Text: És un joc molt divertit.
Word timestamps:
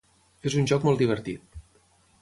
És 0.51 0.55
un 0.61 0.65
joc 0.71 0.89
molt 0.89 1.05
divertit. 1.05 1.63